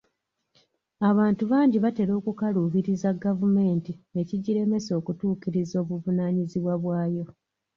[1.09, 7.25] Abantu abangi batera okukaluubiriza gavumenti ne kigiremesa okutuukiriza obuvunaanyizibwa bwayo.